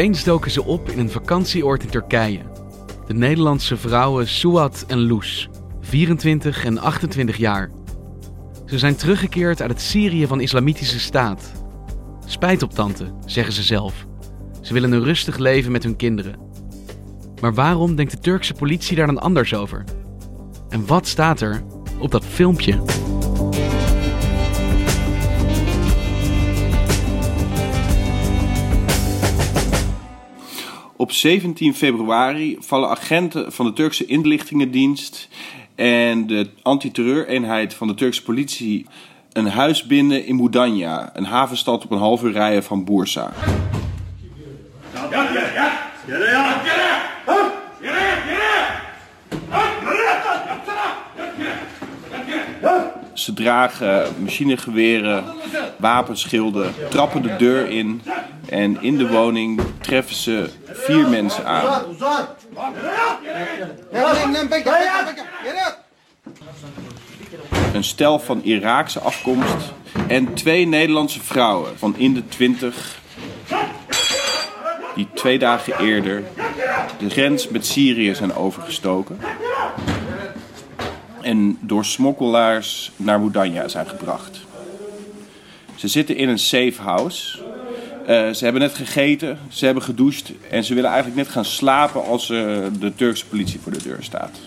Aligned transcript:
Opeens 0.00 0.24
doken 0.24 0.50
ze 0.50 0.64
op 0.64 0.90
in 0.90 0.98
een 0.98 1.10
vakantieoord 1.10 1.82
in 1.82 1.88
Turkije. 1.88 2.40
De 3.06 3.14
Nederlandse 3.14 3.76
vrouwen 3.76 4.28
Suat 4.28 4.84
en 4.88 5.06
Loes, 5.06 5.48
24 5.80 6.64
en 6.64 6.78
28 6.78 7.36
jaar. 7.36 7.70
Ze 8.66 8.78
zijn 8.78 8.96
teruggekeerd 8.96 9.60
uit 9.60 9.70
het 9.70 9.80
Syrië 9.80 10.26
van 10.26 10.40
Islamitische 10.40 11.00
Staat. 11.00 11.52
Spijt 12.26 12.62
op 12.62 12.72
tante, 12.72 13.12
zeggen 13.26 13.52
ze 13.52 13.62
zelf. 13.62 14.06
Ze 14.60 14.72
willen 14.72 14.92
een 14.92 15.04
rustig 15.04 15.38
leven 15.38 15.72
met 15.72 15.82
hun 15.82 15.96
kinderen. 15.96 16.38
Maar 17.40 17.54
waarom 17.54 17.94
denkt 17.94 18.12
de 18.12 18.18
Turkse 18.18 18.54
politie 18.54 18.96
daar 18.96 19.06
dan 19.06 19.20
anders 19.20 19.54
over? 19.54 19.84
En 20.68 20.86
wat 20.86 21.06
staat 21.06 21.40
er 21.40 21.62
op 21.98 22.10
dat 22.10 22.24
filmpje? 22.24 22.99
Op 31.00 31.12
17 31.12 31.74
februari 31.74 32.56
vallen 32.58 32.88
agenten 32.88 33.52
van 33.52 33.66
de 33.66 33.72
Turkse 33.72 34.06
inlichtingendienst 34.06 35.28
en 35.74 36.26
de 36.26 36.50
antiterreureenheid 36.62 37.74
van 37.74 37.86
de 37.86 37.94
Turkse 37.94 38.22
politie 38.22 38.86
een 39.32 39.46
huis 39.46 39.86
binnen 39.86 40.26
in 40.26 40.36
Mudanya, 40.36 41.10
een 41.12 41.24
havenstad 41.24 41.84
op 41.84 41.90
een 41.90 41.98
half 41.98 42.22
uur 42.22 42.32
rijden 42.32 42.62
van 42.62 42.84
Bursa. 42.84 43.32
Ze 53.12 53.32
dragen 53.34 54.14
machinegeweren, 54.18 55.24
wapenschilden, 55.78 56.74
trappen 56.90 57.22
de 57.22 57.36
deur 57.36 57.68
in 57.68 58.02
en 58.50 58.82
in 58.82 58.96
de 58.98 59.08
woning 59.08 59.60
treffen 59.80 60.16
ze 60.16 60.50
vier 60.66 61.08
mensen 61.08 61.46
aan. 61.46 61.82
Een 67.72 67.84
stel 67.84 68.18
van 68.18 68.42
Iraakse 68.42 69.00
afkomst 69.00 69.72
en 70.08 70.34
twee 70.34 70.66
Nederlandse 70.66 71.20
vrouwen 71.20 71.78
van 71.78 71.96
in 71.96 72.14
de 72.14 72.28
twintig 72.28 72.98
die 74.94 75.08
twee 75.14 75.38
dagen 75.38 75.78
eerder 75.78 76.22
de 76.98 77.10
grens 77.10 77.48
met 77.48 77.66
Syrië 77.66 78.14
zijn 78.14 78.34
overgestoken 78.34 79.18
en 81.22 81.58
door 81.60 81.84
smokkelaars 81.84 82.92
naar 82.96 83.20
Mudanya 83.20 83.68
zijn 83.68 83.88
gebracht. 83.88 84.40
Ze 85.74 85.88
zitten 85.88 86.16
in 86.16 86.28
een 86.28 86.38
safe 86.38 86.82
house. 86.82 87.38
Uh, 88.10 88.30
ze 88.30 88.44
hebben 88.44 88.62
net 88.62 88.74
gegeten, 88.74 89.38
ze 89.48 89.64
hebben 89.64 89.82
gedoucht 89.82 90.32
en 90.48 90.64
ze 90.64 90.74
willen 90.74 90.90
eigenlijk 90.90 91.20
net 91.20 91.28
gaan 91.28 91.44
slapen 91.44 92.04
als 92.04 92.30
uh, 92.30 92.58
de 92.80 92.94
Turkse 92.94 93.26
politie 93.26 93.60
voor 93.60 93.72
de 93.72 93.82
deur 93.82 93.98
staat. 94.00 94.40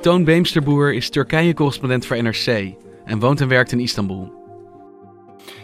Toon 0.00 0.24
Beemsterboer 0.24 0.94
is 0.94 1.10
Turkije-correspondent 1.10 2.06
voor 2.06 2.22
NRC 2.22 2.74
en 3.04 3.18
woont 3.18 3.40
en 3.40 3.48
werkt 3.48 3.72
in 3.72 3.80
Istanbul. 3.80 4.32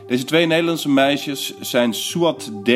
Deze 0.06 0.24
twee 0.24 0.46
Nederlandse 0.46 0.88
meisjes 0.88 1.54
zijn 1.60 1.94
Suat 1.94 2.52
D. 2.64 2.70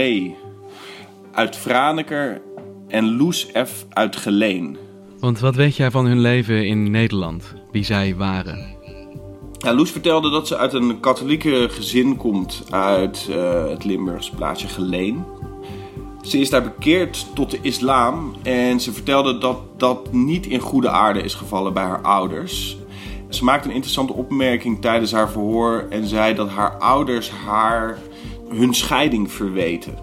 uit 1.32 1.56
Franeker 1.56 2.41
en 2.88 3.16
Loes 3.16 3.50
F. 3.64 3.86
uit 3.88 4.16
Geleen. 4.16 4.76
Want 5.19 5.41
wat 5.41 5.54
weet 5.54 5.76
jij 5.76 5.91
van 5.91 6.06
hun 6.06 6.20
leven 6.20 6.66
in 6.66 6.91
Nederland, 6.91 7.54
wie 7.72 7.84
zij 7.84 8.14
waren? 8.14 8.73
Loes 9.72 9.91
vertelde 9.91 10.30
dat 10.30 10.47
ze 10.47 10.56
uit 10.56 10.72
een 10.72 11.00
katholieke 11.00 11.69
gezin 11.70 12.16
komt 12.16 12.64
uit 12.70 13.26
uh, 13.30 13.69
het 13.69 13.84
Limburgse 13.84 14.34
plaatsje 14.34 14.69
Geleen. 14.69 15.25
Ze 16.22 16.38
is 16.38 16.50
daar 16.50 16.62
bekeerd 16.62 17.26
tot 17.34 17.50
de 17.50 17.58
islam 17.62 18.34
en 18.42 18.80
ze 18.80 18.92
vertelde 18.92 19.38
dat 19.38 19.58
dat 19.76 20.12
niet 20.12 20.47
in 20.47 20.60
goede 20.60 20.88
aarde 20.88 21.22
is 21.22 21.34
gevallen 21.34 21.72
bij 21.72 21.82
haar 21.82 22.02
ouders. 22.02 22.76
Ze 23.28 23.44
maakte 23.44 23.69
een 23.69 23.75
interessante 23.75 24.12
opmerking 24.12 24.80
tijdens 24.80 25.12
haar 25.12 25.30
verhoor 25.30 25.86
en 25.91 26.06
zei 26.06 26.34
dat 26.34 26.48
haar 26.48 26.78
ouders 26.78 27.31
haar 27.31 27.98
hun 28.48 28.75
scheiding 28.75 29.32
verweten. 29.32 29.94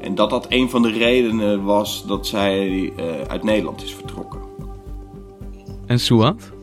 En 0.00 0.14
dat 0.14 0.30
dat 0.30 0.46
een 0.48 0.70
van 0.70 0.82
de 0.82 0.90
redenen 0.90 1.62
was 1.64 2.06
dat 2.06 2.26
zij 2.26 2.68
uh, 2.68 2.92
uit 3.28 3.42
Nederland 3.42 3.82
is 3.82 3.94
vertrokken. 3.94 4.40
En 5.86 6.00
Suat? 6.00 6.58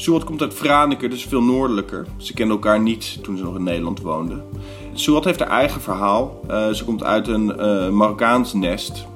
Suat 0.00 0.24
komt 0.24 0.40
uit 0.40 0.54
Franeker, 0.54 1.10
dus 1.10 1.24
veel 1.24 1.42
noordelijker. 1.42 2.06
Ze 2.16 2.34
kenden 2.34 2.56
elkaar 2.56 2.80
niet 2.80 3.22
toen 3.22 3.36
ze 3.36 3.42
nog 3.42 3.56
in 3.56 3.62
Nederland 3.62 4.00
woonden. 4.00 4.44
Suat 4.92 5.24
heeft 5.24 5.38
haar 5.38 5.48
eigen 5.48 5.80
verhaal. 5.80 6.40
Uh, 6.50 6.68
ze 6.68 6.84
komt 6.84 7.04
uit 7.04 7.28
een 7.28 7.52
uh, 7.58 7.88
Marokkaans 7.88 8.52
nest. 8.52 9.06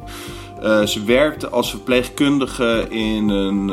Uh, 0.63 0.83
ze 0.83 1.05
werkte 1.05 1.49
als 1.49 1.71
verpleegkundige 1.71 2.87
in 2.89 3.29
een 3.29 3.67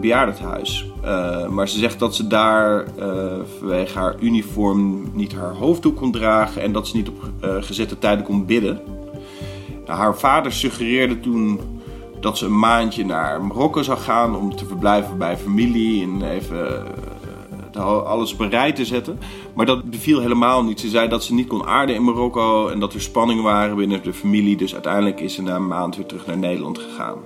bejaardenhuis. 0.00 0.86
Uh, 1.04 1.48
maar 1.48 1.68
ze 1.68 1.78
zegt 1.78 1.98
dat 1.98 2.14
ze 2.14 2.26
daar 2.26 2.84
vanwege 3.58 3.98
haar 3.98 4.16
uniform 4.20 5.10
niet 5.12 5.34
haar 5.34 5.54
hoofddoek 5.54 5.96
kon 5.96 6.12
dragen 6.12 6.62
en 6.62 6.72
dat 6.72 6.88
ze 6.88 6.96
niet 6.96 7.08
op 7.08 7.30
gezette 7.60 7.98
tijden 7.98 8.24
kon 8.24 8.46
bidden. 8.46 8.80
Nou, 9.86 9.98
haar 9.98 10.18
vader 10.18 10.52
suggereerde 10.52 11.20
toen 11.20 11.60
dat 12.24 12.38
ze 12.38 12.46
een 12.46 12.58
maandje 12.58 13.04
naar 13.04 13.44
Marokko 13.44 13.82
zou 13.82 13.98
gaan 13.98 14.36
om 14.36 14.56
te 14.56 14.66
verblijven 14.66 15.18
bij 15.18 15.36
familie 15.36 16.02
en 16.02 16.22
even 16.22 16.86
alles 18.04 18.36
bereid 18.36 18.76
te 18.76 18.84
zetten. 18.84 19.18
Maar 19.54 19.66
dat 19.66 19.90
beviel 19.90 20.20
helemaal 20.20 20.64
niet. 20.64 20.80
Ze 20.80 20.88
zei 20.88 21.08
dat 21.08 21.24
ze 21.24 21.34
niet 21.34 21.46
kon 21.46 21.66
aarden 21.66 21.94
in 21.94 22.04
Marokko 22.04 22.68
en 22.68 22.80
dat 22.80 22.94
er 22.94 23.00
spanningen 23.00 23.42
waren 23.42 23.76
binnen 23.76 24.02
de 24.02 24.12
familie. 24.12 24.56
Dus 24.56 24.72
uiteindelijk 24.72 25.20
is 25.20 25.34
ze 25.34 25.42
na 25.42 25.54
een 25.54 25.66
maand 25.66 25.96
weer 25.96 26.06
terug 26.06 26.26
naar 26.26 26.38
Nederland 26.38 26.78
gegaan. 26.78 27.18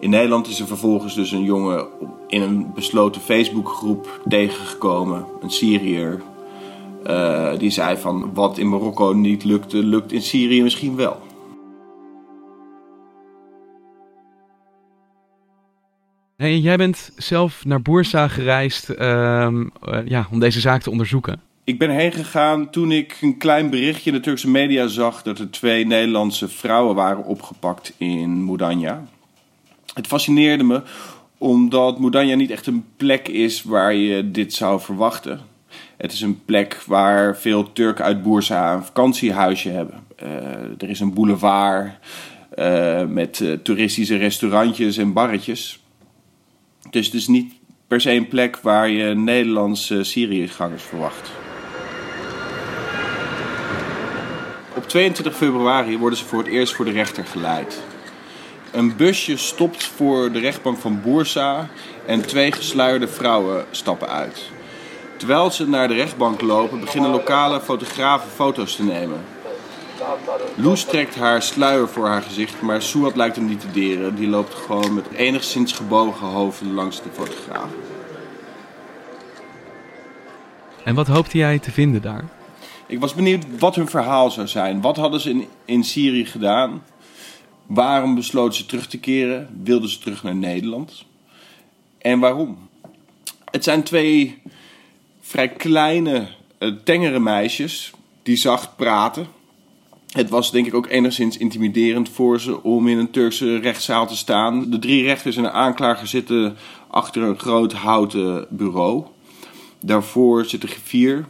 In 0.00 0.10
Nederland 0.10 0.48
is 0.48 0.60
er 0.60 0.66
vervolgens 0.66 1.14
dus 1.14 1.30
een 1.30 1.44
jongen 1.44 1.86
in 2.26 2.42
een 2.42 2.70
besloten 2.74 3.20
Facebookgroep 3.20 4.20
tegengekomen, 4.28 5.26
een 5.40 5.50
Syriër. 5.50 6.22
Uh, 7.06 7.58
die 7.58 7.70
zei 7.70 7.96
van 7.96 8.30
wat 8.34 8.58
in 8.58 8.68
Marokko 8.68 9.12
niet 9.12 9.44
lukte, 9.44 9.76
lukt 9.76 10.12
in 10.12 10.22
Syrië 10.22 10.62
misschien 10.62 10.96
wel. 10.96 11.16
Jij 16.36 16.76
bent 16.76 17.12
zelf 17.16 17.64
naar 17.64 17.82
Boersa 17.82 18.28
gereisd 18.28 18.90
uh, 18.90 18.96
uh, 18.98 19.98
ja, 20.04 20.26
om 20.30 20.40
deze 20.40 20.60
zaak 20.60 20.82
te 20.82 20.90
onderzoeken. 20.90 21.40
Ik 21.64 21.78
ben 21.78 21.90
heen 21.90 22.12
gegaan 22.12 22.70
toen 22.70 22.92
ik 22.92 23.18
een 23.20 23.38
klein 23.38 23.70
berichtje 23.70 24.10
in 24.10 24.16
de 24.16 24.22
Turkse 24.22 24.50
media 24.50 24.86
zag 24.86 25.22
dat 25.22 25.38
er 25.38 25.50
twee 25.50 25.86
Nederlandse 25.86 26.48
vrouwen 26.48 26.94
waren 26.94 27.24
opgepakt 27.24 27.94
in 27.96 28.44
Mudanya. 28.44 29.04
Het 29.94 30.06
fascineerde 30.06 30.64
me 30.64 30.82
omdat 31.38 31.98
Mudanya 31.98 32.34
niet 32.34 32.50
echt 32.50 32.66
een 32.66 32.84
plek 32.96 33.28
is 33.28 33.62
waar 33.62 33.94
je 33.94 34.30
dit 34.30 34.54
zou 34.54 34.80
verwachten. 34.80 35.40
Het 35.96 36.12
is 36.12 36.20
een 36.20 36.44
plek 36.44 36.82
waar 36.86 37.36
veel 37.36 37.72
Turken 37.72 38.04
uit 38.04 38.22
Boersa 38.22 38.74
een 38.74 38.84
vakantiehuisje 38.84 39.68
hebben. 39.68 40.04
Uh, 40.22 40.28
er 40.78 40.88
is 40.88 41.00
een 41.00 41.14
boulevard 41.14 41.90
uh, 42.54 43.04
met 43.04 43.44
toeristische 43.62 44.16
restaurantjes 44.16 44.96
en 44.96 45.12
barretjes. 45.12 45.81
Dus 46.90 47.06
het 47.06 47.14
is 47.14 47.26
niet 47.26 47.52
per 47.86 48.00
se 48.00 48.10
een 48.10 48.28
plek 48.28 48.56
waar 48.56 48.88
je 48.88 49.14
Nederlandse 49.14 50.04
Syriëgangers 50.04 50.82
verwacht. 50.82 51.30
Op 54.74 54.88
22 54.88 55.36
februari 55.36 55.98
worden 55.98 56.18
ze 56.18 56.24
voor 56.24 56.38
het 56.38 56.52
eerst 56.52 56.74
voor 56.74 56.84
de 56.84 56.90
rechter 56.90 57.24
geleid. 57.24 57.82
Een 58.72 58.96
busje 58.96 59.36
stopt 59.36 59.84
voor 59.84 60.32
de 60.32 60.38
rechtbank 60.38 60.78
van 60.78 61.00
Boersa 61.02 61.68
en 62.06 62.26
twee 62.26 62.52
gesluierde 62.52 63.08
vrouwen 63.08 63.64
stappen 63.70 64.08
uit. 64.08 64.50
Terwijl 65.16 65.50
ze 65.50 65.68
naar 65.68 65.88
de 65.88 65.94
rechtbank 65.94 66.40
lopen, 66.40 66.80
beginnen 66.80 67.10
lokale 67.10 67.60
fotografen 67.60 68.30
foto's 68.30 68.76
te 68.76 68.84
nemen. 68.84 69.20
Loes 70.54 70.84
trekt 70.84 71.14
haar 71.14 71.42
sluier 71.42 71.88
voor 71.88 72.06
haar 72.06 72.22
gezicht, 72.22 72.60
maar 72.60 72.82
Suat 72.82 73.16
lijkt 73.16 73.36
hem 73.36 73.46
niet 73.46 73.60
te 73.60 73.70
deren. 73.70 74.14
Die 74.14 74.28
loopt 74.28 74.54
gewoon 74.54 74.94
met 74.94 75.10
enigszins 75.10 75.72
gebogen 75.72 76.26
hoofd 76.26 76.62
langs 76.62 77.02
de 77.02 77.08
fotograaf. 77.12 77.68
En 80.84 80.94
wat 80.94 81.06
hoopte 81.06 81.38
jij 81.38 81.58
te 81.58 81.70
vinden 81.70 82.02
daar? 82.02 82.24
Ik 82.86 83.00
was 83.00 83.14
benieuwd 83.14 83.44
wat 83.58 83.74
hun 83.74 83.88
verhaal 83.88 84.30
zou 84.30 84.46
zijn. 84.46 84.80
Wat 84.80 84.96
hadden 84.96 85.20
ze 85.20 85.30
in, 85.30 85.48
in 85.64 85.84
Syrië 85.84 86.26
gedaan? 86.26 86.82
Waarom 87.66 88.14
besloten 88.14 88.58
ze 88.58 88.66
terug 88.66 88.86
te 88.86 88.98
keren? 88.98 89.60
Wilden 89.62 89.88
ze 89.88 89.98
terug 89.98 90.22
naar 90.22 90.34
Nederland? 90.34 91.04
En 91.98 92.18
waarom? 92.18 92.68
Het 93.50 93.64
zijn 93.64 93.82
twee 93.82 94.42
vrij 95.20 95.48
kleine, 95.48 96.28
uh, 96.58 96.72
tengere 96.84 97.18
meisjes 97.18 97.92
die 98.22 98.36
zacht 98.36 98.76
praten. 98.76 99.26
Het 100.12 100.30
was 100.30 100.50
denk 100.50 100.66
ik 100.66 100.74
ook 100.74 100.88
enigszins 100.88 101.36
intimiderend 101.36 102.08
voor 102.08 102.40
ze 102.40 102.62
om 102.62 102.88
in 102.88 102.98
een 102.98 103.10
Turkse 103.10 103.58
rechtszaal 103.58 104.06
te 104.06 104.16
staan. 104.16 104.70
De 104.70 104.78
drie 104.78 105.02
rechters 105.02 105.36
en 105.36 105.42
de 105.42 105.50
aanklager 105.50 106.06
zitten 106.06 106.56
achter 106.90 107.22
een 107.22 107.38
groot 107.38 107.72
houten 107.72 108.46
bureau. 108.50 109.04
Daarvoor 109.80 110.44
zit 110.44 110.62
een 110.62 110.68
griffier. 110.68 111.24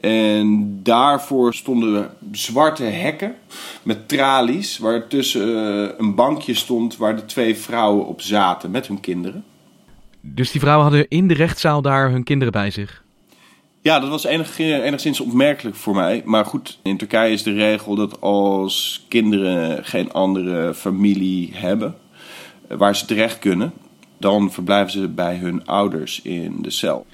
En 0.00 0.78
daarvoor 0.82 1.54
stonden 1.54 2.10
zwarte 2.32 2.82
hekken 2.82 3.34
met 3.82 4.08
tralies, 4.08 4.78
waar 4.78 5.06
tussen 5.06 5.56
eh, 5.56 5.94
een 5.98 6.14
bankje 6.14 6.54
stond 6.54 6.96
waar 6.96 7.16
de 7.16 7.24
twee 7.24 7.56
vrouwen 7.56 8.06
op 8.06 8.20
zaten 8.20 8.70
met 8.70 8.86
hun 8.86 9.00
kinderen. 9.00 9.44
Dus 10.20 10.50
die 10.50 10.60
vrouwen 10.60 10.86
hadden 10.86 11.08
in 11.08 11.28
de 11.28 11.34
rechtszaal 11.34 11.82
daar 11.82 12.10
hun 12.10 12.24
kinderen 12.24 12.52
bij 12.52 12.70
zich? 12.70 13.04
Ja, 13.86 14.00
dat 14.00 14.08
was 14.08 14.24
enig, 14.24 14.58
enigszins 14.58 15.20
opmerkelijk 15.20 15.76
voor 15.76 15.94
mij. 15.94 16.22
Maar 16.24 16.44
goed, 16.44 16.78
in 16.82 16.96
Turkije 16.96 17.32
is 17.32 17.42
de 17.42 17.52
regel 17.52 17.94
dat 17.94 18.20
als 18.20 19.04
kinderen 19.08 19.84
geen 19.84 20.12
andere 20.12 20.74
familie 20.74 21.50
hebben 21.54 21.96
eh, 22.68 22.76
waar 22.76 22.96
ze 22.96 23.06
terecht 23.06 23.38
kunnen, 23.38 23.72
dan 24.18 24.52
verblijven 24.52 24.92
ze 24.92 25.08
bij 25.08 25.36
hun 25.36 25.66
ouders 25.66 26.22
in 26.22 26.56
de 26.62 26.70
cel. 26.70 27.06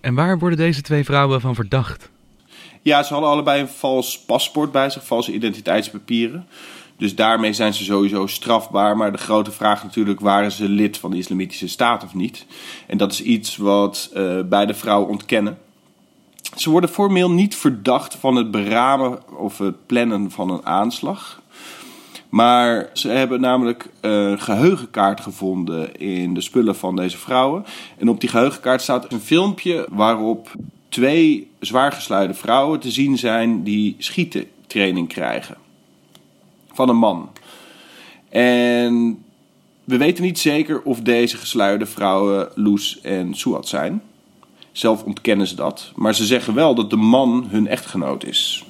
En 0.00 0.14
waar 0.14 0.38
worden 0.38 0.58
deze 0.58 0.82
twee 0.82 1.04
vrouwen 1.04 1.40
van 1.40 1.54
verdacht? 1.54 2.10
Ja, 2.82 3.02
ze 3.02 3.12
hadden 3.12 3.30
allebei 3.30 3.60
een 3.60 3.68
vals 3.68 4.20
paspoort 4.20 4.72
bij 4.72 4.90
zich, 4.90 5.06
valse 5.06 5.32
identiteitspapieren. 5.32 6.46
Dus 6.96 7.14
daarmee 7.14 7.52
zijn 7.52 7.74
ze 7.74 7.84
sowieso 7.84 8.26
strafbaar. 8.26 8.96
Maar 8.96 9.12
de 9.12 9.18
grote 9.18 9.50
vraag 9.50 9.82
natuurlijk, 9.82 10.20
waren 10.20 10.52
ze 10.52 10.68
lid 10.68 10.98
van 10.98 11.10
de 11.10 11.16
islamitische 11.16 11.68
staat 11.68 12.04
of 12.04 12.14
niet? 12.14 12.46
En 12.86 12.98
dat 12.98 13.12
is 13.12 13.22
iets 13.22 13.56
wat 13.56 14.10
uh, 14.16 14.40
beide 14.42 14.74
vrouwen 14.74 15.08
ontkennen. 15.08 15.58
Ze 16.56 16.70
worden 16.70 16.90
formeel 16.90 17.30
niet 17.30 17.56
verdacht 17.56 18.14
van 18.14 18.36
het 18.36 18.50
beramen 18.50 19.38
of 19.38 19.58
het 19.58 19.86
plannen 19.86 20.30
van 20.30 20.50
een 20.50 20.66
aanslag. 20.66 21.42
Maar 22.28 22.90
ze 22.92 23.08
hebben 23.08 23.40
namelijk 23.40 23.90
een 24.00 24.40
geheugenkaart 24.40 25.20
gevonden 25.20 25.96
in 25.96 26.34
de 26.34 26.40
spullen 26.40 26.76
van 26.76 26.96
deze 26.96 27.18
vrouwen. 27.18 27.64
En 27.98 28.08
op 28.08 28.20
die 28.20 28.28
geheugenkaart 28.28 28.82
staat 28.82 29.12
een 29.12 29.20
filmpje 29.20 29.86
waarop 29.90 30.50
twee 30.88 31.50
zwaargesluide 31.60 32.34
vrouwen 32.34 32.80
te 32.80 32.90
zien 32.90 33.18
zijn 33.18 33.62
die 33.62 33.94
schietentraining 33.98 35.08
krijgen. 35.08 35.56
Van 36.72 36.88
een 36.88 36.96
man. 36.96 37.30
En 38.28 39.24
we 39.84 39.96
weten 39.96 40.24
niet 40.24 40.38
zeker 40.38 40.82
of 40.82 41.00
deze 41.00 41.36
gesluide 41.36 41.86
vrouwen 41.86 42.48
Loes 42.54 43.00
en 43.00 43.34
Suat 43.34 43.68
zijn. 43.68 44.02
Zelf 44.74 45.02
ontkennen 45.02 45.46
ze 45.46 45.54
dat. 45.54 45.92
Maar 45.94 46.14
ze 46.14 46.24
zeggen 46.24 46.54
wel 46.54 46.74
dat 46.74 46.90
de 46.90 46.96
man 46.96 47.46
hun 47.50 47.66
echtgenoot 47.66 48.24
is. 48.24 48.64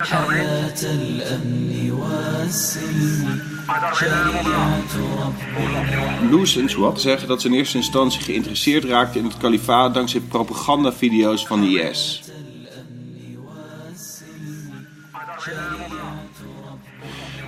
Loes 6.30 6.56
en 6.56 6.68
Suat 6.68 7.00
zeggen 7.00 7.28
dat 7.28 7.40
ze 7.40 7.48
in 7.48 7.54
eerste 7.54 7.76
instantie 7.76 8.20
geïnteresseerd 8.20 8.84
raakten 8.84 9.20
in 9.20 9.26
het 9.26 9.36
kalifaat 9.36 9.94
dankzij 9.94 10.20
propagandavideo's 10.20 11.46
van 11.46 11.60
de 11.60 11.80
IS. 11.80 12.22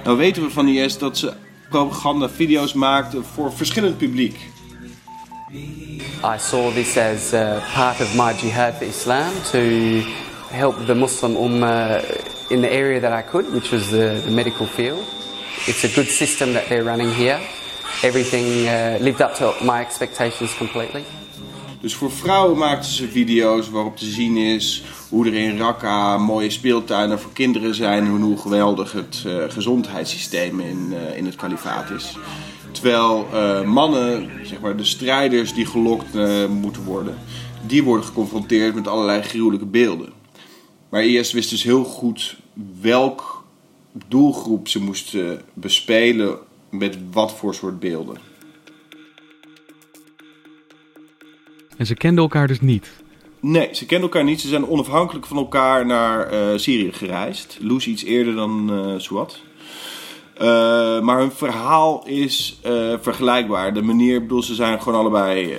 Nou 0.05 0.17
weten 0.17 0.43
we 0.43 0.51
van 0.51 0.67
de 0.67 0.73
IS 0.73 0.99
dat 0.99 1.19
ze 1.19 1.33
propagandavideo's 1.69 2.73
maakten 2.73 3.25
voor 3.25 3.53
verschillend 3.53 3.99
publiek. 3.99 4.39
I 6.25 6.39
saw 6.39 6.71
this 6.71 6.97
as 6.97 7.33
uh, 7.33 7.61
part 7.73 8.01
of 8.01 8.15
my 8.17 8.33
jihad 8.33 8.75
for 8.75 8.85
Islam 8.85 9.35
to 9.53 10.01
help 10.51 10.77
the 10.87 10.95
Muslim 10.95 11.35
Ummah 11.35 12.51
in 12.51 12.61
the 12.61 12.73
area 12.73 13.01
that 13.01 13.13
I 13.13 13.23
could, 13.23 13.53
which 13.53 13.71
was 13.71 13.91
the, 13.91 14.21
the 14.25 14.31
medical 14.31 14.67
field. 14.67 15.05
It's 15.67 15.85
a 15.85 15.89
good 15.89 16.09
system 16.09 16.53
that 16.53 16.69
they're 16.69 16.85
running 16.85 17.11
here. 17.11 17.41
Everything 18.03 18.67
uh, 18.69 18.99
lived 19.01 19.21
up 19.21 19.35
to 19.37 19.55
my 19.65 19.81
expectations 19.81 20.55
completely. 20.55 21.05
Dus 21.81 21.95
voor 21.95 22.11
vrouwen 22.11 22.59
maakten 22.59 22.91
ze 22.91 23.09
video's 23.09 23.71
waarop 23.71 23.97
te 23.97 24.05
zien 24.05 24.37
is 24.37 24.83
hoe 25.09 25.27
er 25.27 25.35
in 25.35 25.59
Raqqa 25.59 26.19
mooie 26.19 26.51
speeltuinen 26.51 27.21
voor 27.21 27.33
kinderen 27.33 27.75
zijn 27.75 28.05
en 28.05 28.21
hoe 28.21 28.37
geweldig 28.37 28.93
het 28.93 29.23
uh, 29.27 29.45
gezondheidssysteem 29.49 30.61
in, 30.61 30.93
uh, 30.93 31.17
in 31.17 31.27
het 31.27 31.37
kalifaat 31.37 31.91
is. 31.91 32.17
Terwijl 32.81 33.27
uh, 33.33 33.63
mannen, 33.63 34.31
zeg 34.43 34.61
maar 34.61 34.77
de 34.77 34.85
strijders 34.85 35.55
die 35.55 35.67
gelokt 35.67 36.15
moeten 36.49 36.85
worden, 36.85 37.19
die 37.67 37.83
worden 37.83 38.05
geconfronteerd 38.05 38.75
met 38.75 38.89
allerlei 38.89 39.23
gruwelijke 39.23 39.67
beelden. 39.67 40.13
Maar 40.89 41.05
IS 41.05 41.33
wist 41.33 41.51
dus 41.51 41.63
heel 41.63 41.85
goed 41.85 42.37
welk 42.81 43.45
doelgroep 44.09 44.69
ze 44.69 44.83
moesten 44.83 45.43
bespelen 45.55 46.39
met 46.71 46.99
wat 47.13 47.33
voor 47.33 47.55
soort 47.55 47.79
beelden. 47.79 48.17
En 51.77 51.87
ze 51.87 51.95
kenden 51.95 52.23
elkaar 52.23 52.47
dus 52.47 52.61
niet? 52.61 52.91
Nee, 53.41 53.69
ze 53.73 53.87
kenden 53.87 54.09
elkaar 54.09 54.25
niet. 54.25 54.41
Ze 54.41 54.49
zijn 54.49 54.67
onafhankelijk 54.67 55.27
van 55.27 55.37
elkaar 55.37 55.87
naar 55.87 56.33
uh, 56.33 56.59
Syrië 56.59 56.93
gereisd. 56.93 57.59
Loes 57.61 57.87
iets 57.87 58.05
eerder 58.05 58.35
dan 58.35 58.71
uh. 58.73 59.43
Uh, 60.41 61.01
maar 61.01 61.19
hun 61.19 61.33
verhaal 61.33 62.03
is 62.07 62.61
vergelijkbaar. 63.01 63.75
De 63.75 63.83
manier, 63.83 64.21
bedoel, 64.21 64.43
ze 64.43 64.55
zijn 64.55 64.83
gewoon 64.83 65.01
allebei 65.01 65.59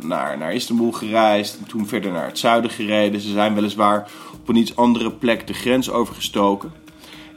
naar, 0.00 0.38
naar 0.38 0.54
Istanbul 0.54 0.92
gereisd. 0.92 1.58
En 1.58 1.66
toen 1.66 1.86
verder 1.86 2.12
naar 2.12 2.26
het 2.26 2.38
zuiden 2.38 2.70
gereden. 2.70 3.20
Ze 3.20 3.30
zijn 3.30 3.54
weliswaar 3.54 4.10
op 4.40 4.48
een 4.48 4.56
iets 4.56 4.76
andere 4.76 5.10
plek 5.10 5.46
de 5.46 5.52
grens 5.52 5.90
overgestoken. 5.90 6.72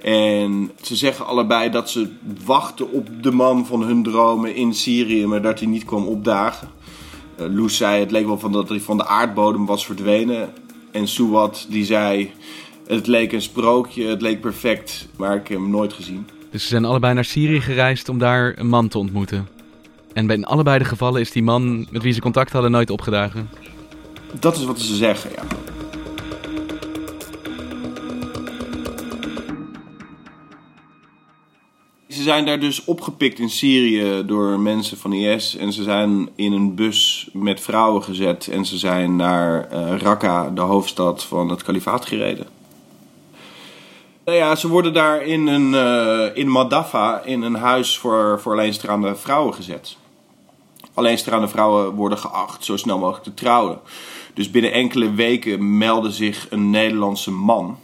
En 0.01 0.71
ze 0.81 0.95
zeggen 0.95 1.25
allebei 1.25 1.69
dat 1.69 1.89
ze 1.89 2.11
wachten 2.45 2.91
op 2.91 3.07
de 3.21 3.31
man 3.31 3.65
van 3.65 3.83
hun 3.83 4.03
dromen 4.03 4.55
in 4.55 4.73
Syrië, 4.73 5.25
maar 5.25 5.41
dat 5.41 5.59
hij 5.59 5.67
niet 5.67 5.85
kwam 5.85 6.07
opdagen. 6.07 6.69
Loes 7.37 7.77
zei 7.77 7.99
het 7.99 8.11
leek 8.11 8.25
wel 8.25 8.39
van 8.39 8.51
dat 8.51 8.69
hij 8.69 8.79
van 8.79 8.97
de 8.97 9.05
aardbodem 9.05 9.65
was 9.65 9.85
verdwenen. 9.85 10.49
En 10.91 11.07
Suwat 11.07 11.65
die 11.69 11.85
zei 11.85 12.31
het 12.87 13.07
leek 13.07 13.31
een 13.31 13.41
sprookje, 13.41 14.05
het 14.05 14.21
leek 14.21 14.41
perfect, 14.41 15.07
maar 15.17 15.35
ik 15.35 15.47
heb 15.47 15.57
hem 15.57 15.69
nooit 15.69 15.93
gezien. 15.93 16.27
Dus 16.51 16.61
ze 16.61 16.67
zijn 16.67 16.85
allebei 16.85 17.13
naar 17.13 17.25
Syrië 17.25 17.61
gereisd 17.61 18.09
om 18.09 18.17
daar 18.17 18.53
een 18.57 18.67
man 18.67 18.87
te 18.87 18.97
ontmoeten. 18.97 19.47
En 20.13 20.27
bij 20.27 20.35
in 20.35 20.45
allebei 20.45 20.79
de 20.79 20.85
gevallen 20.85 21.21
is 21.21 21.31
die 21.31 21.43
man 21.43 21.87
met 21.89 22.03
wie 22.03 22.13
ze 22.13 22.21
contact 22.21 22.51
hadden 22.51 22.71
nooit 22.71 22.89
opgedagen. 22.89 23.49
Dat 24.39 24.57
is 24.57 24.63
wat 24.63 24.79
ze 24.79 24.95
zeggen, 24.95 25.31
ja. 25.35 25.43
Ze 32.07 32.23
zijn 32.23 32.45
daar 32.45 32.59
dus 32.59 32.85
opgepikt 32.85 33.39
in 33.39 33.49
Syrië 33.49 34.25
door 34.25 34.59
mensen 34.59 34.97
van 34.97 35.13
IS. 35.13 35.55
En 35.55 35.73
ze 35.73 35.83
zijn 35.83 36.29
in 36.35 36.51
een 36.51 36.75
bus 36.75 37.29
met 37.33 37.59
vrouwen 37.59 38.03
gezet. 38.03 38.47
En 38.47 38.65
ze 38.65 38.77
zijn 38.77 39.15
naar 39.15 39.69
uh, 39.73 39.97
Raqqa, 39.97 40.49
de 40.49 40.61
hoofdstad 40.61 41.23
van 41.23 41.49
het 41.49 41.63
kalifaat, 41.63 42.05
gereden. 42.05 42.58
Nou 44.29 44.41
ja, 44.41 44.55
ze 44.55 44.67
worden 44.67 44.93
daar 44.93 45.23
in, 45.23 45.47
een, 45.47 45.73
uh, 45.73 46.37
in 46.37 46.51
Madafa, 46.51 47.21
in 47.23 47.41
een 47.41 47.55
huis 47.55 47.97
voor, 47.97 48.39
voor 48.41 48.51
alleenstaande 48.51 49.15
vrouwen 49.15 49.53
gezet. 49.53 49.97
Alleenstaande 50.93 51.47
vrouwen 51.47 51.93
worden 51.93 52.17
geacht 52.17 52.65
zo 52.65 52.77
snel 52.77 52.99
mogelijk 52.99 53.23
te 53.23 53.33
trouwen. 53.33 53.79
Dus 54.33 54.51
binnen 54.51 54.71
enkele 54.71 55.13
weken 55.13 55.77
meldde 55.77 56.11
zich 56.11 56.47
een 56.49 56.69
Nederlandse 56.69 57.31
man 57.31 57.77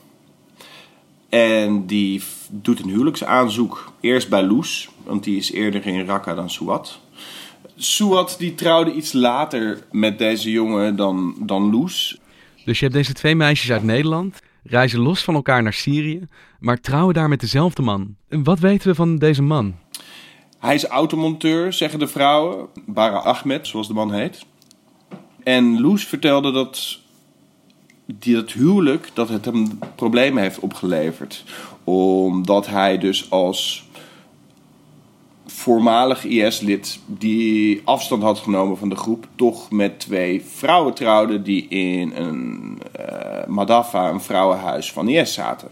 en 1.29 1.85
die 1.85 2.23
doet 2.49 2.79
een 2.79 2.89
huwelijksaanzoek. 2.89 3.91
Eerst 3.99 4.29
bij 4.29 4.43
Loes, 4.43 4.89
want 5.03 5.23
die 5.23 5.37
is 5.37 5.51
eerder 5.51 5.85
in 5.85 6.05
Raqqa 6.05 6.35
dan 6.35 6.49
Suat. 6.49 6.99
Suat 7.75 8.35
die 8.37 8.55
trouwde 8.55 8.93
iets 8.93 9.13
later 9.13 9.83
met 9.91 10.17
deze 10.17 10.51
jongen 10.51 10.95
dan, 10.95 11.35
dan 11.39 11.71
Loes. 11.71 12.17
Dus 12.65 12.79
je 12.79 12.83
hebt 12.85 12.97
deze 12.97 13.13
twee 13.13 13.35
meisjes 13.35 13.71
uit 13.71 13.83
Nederland, 13.83 14.39
reizen 14.65 14.99
los 14.99 15.23
van 15.23 15.35
elkaar 15.35 15.63
naar 15.63 15.73
Syrië, 15.73 16.27
maar 16.59 16.81
trouwen 16.81 17.13
daar 17.13 17.29
met 17.29 17.39
dezelfde 17.39 17.81
man. 17.81 18.15
Wat 18.29 18.59
weten 18.59 18.87
we 18.87 18.95
van 18.95 19.17
deze 19.17 19.41
man? 19.41 19.75
Hij 20.59 20.75
is 20.75 20.85
automonteur, 20.85 21.73
zeggen 21.73 21.99
de 21.99 22.07
vrouwen. 22.07 22.67
Bara 22.85 23.17
Ahmed, 23.17 23.67
zoals 23.67 23.87
de 23.87 23.93
man 23.93 24.13
heet. 24.13 24.45
En 25.43 25.81
Loes 25.81 26.05
vertelde 26.05 26.51
dat 26.51 26.99
dat 28.05 28.51
huwelijk 28.51 29.09
dat 29.13 29.29
het 29.29 29.45
hem 29.45 29.79
problemen 29.95 30.43
heeft 30.43 30.59
opgeleverd. 30.59 31.43
Omdat 31.83 32.67
hij 32.67 32.97
dus 32.97 33.29
als 33.29 33.84
voormalig 35.65 36.23
IS-lid 36.23 36.99
die 37.05 37.81
afstand 37.83 38.23
had 38.23 38.39
genomen 38.39 38.77
van 38.77 38.89
de 38.89 38.95
groep, 38.95 39.27
toch 39.35 39.71
met 39.71 39.99
twee 39.99 40.43
vrouwen 40.55 40.93
trouwde 40.93 41.41
die 41.41 41.67
in 41.67 42.11
een 42.15 42.79
uh, 42.99 43.45
Madafa, 43.47 44.09
een 44.09 44.21
vrouwenhuis 44.21 44.91
van 44.91 45.09
IS 45.09 45.33
zaten. 45.33 45.67